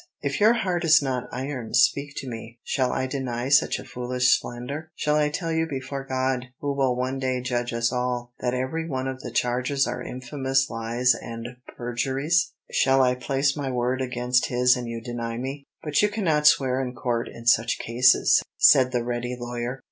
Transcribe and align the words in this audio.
"If 0.23 0.39
your 0.39 0.53
heart 0.53 0.83
is 0.83 0.99
not 0.99 1.29
iron, 1.31 1.75
speak 1.75 2.15
to 2.15 2.27
me; 2.27 2.57
shall 2.63 2.91
I 2.91 3.05
deny 3.05 3.49
such 3.49 3.77
a 3.77 3.83
foolish 3.85 4.35
slander? 4.41 4.89
Shall 4.95 5.15
I 5.15 5.29
tell 5.29 5.51
you 5.51 5.67
before 5.67 6.03
God, 6.09 6.45
who 6.59 6.73
will 6.73 6.95
one 6.95 7.19
day 7.19 7.39
judge 7.39 7.71
us 7.71 7.93
all, 7.93 8.33
that 8.39 8.55
every 8.55 8.89
one 8.89 9.07
of 9.07 9.19
the 9.19 9.29
charges 9.29 9.85
are 9.85 10.01
infamous 10.01 10.71
lies 10.71 11.13
and 11.13 11.49
perjuries; 11.77 12.51
shall 12.71 13.03
I 13.03 13.13
place 13.13 13.55
my 13.55 13.69
word 13.69 14.01
against 14.01 14.47
his 14.47 14.75
and 14.75 14.87
you 14.87 15.01
deny 15.01 15.37
me?" 15.37 15.67
"But 15.83 16.01
you 16.01 16.09
cannot 16.09 16.47
swear 16.47 16.81
in 16.81 16.95
court 16.95 17.27
in 17.29 17.45
such 17.45 17.77
cases," 17.77 18.41
said 18.57 18.91
the 18.91 19.03
ready 19.03 19.37
lawyer. 19.39 19.79